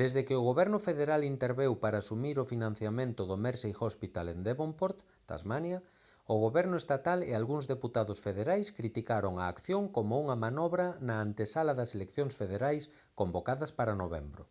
desde 0.00 0.20
que 0.26 0.34
o 0.40 0.46
goberno 0.50 0.78
federal 0.88 1.22
interveu 1.34 1.72
para 1.82 2.00
asumir 2.02 2.36
o 2.38 2.48
financiamento 2.52 3.22
do 3.30 3.36
mersey 3.44 3.72
hospital 3.86 4.26
en 4.34 4.38
devonport 4.48 4.98
tasmania 5.30 5.78
o 6.34 6.36
goberno 6.44 6.76
estatal 6.82 7.18
e 7.28 7.32
algúns 7.32 7.64
deputados 7.72 8.18
federais 8.26 8.72
criticaron 8.78 9.34
a 9.38 9.44
acción 9.54 9.82
como 9.96 10.12
unha 10.22 10.36
manobra 10.44 10.86
na 11.06 11.16
antesala 11.26 11.72
das 11.78 11.90
eleccións 11.96 12.34
federais 12.40 12.84
convocadas 13.20 13.70
para 13.78 13.98
novembro 14.02 14.42